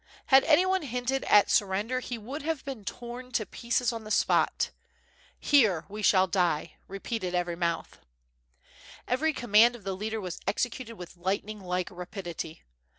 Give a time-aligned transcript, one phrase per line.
[0.25, 4.03] Had any one hinted at sur render he would have been torn to pieces on
[4.03, 4.71] the spot.
[5.39, 7.99] "Here we shall die,^' repeated every mouth.
[9.07, 12.63] Every command of the leader was executed with lightning like rapidity.